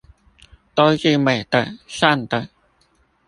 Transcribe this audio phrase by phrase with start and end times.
[0.73, 2.49] 都是美的善的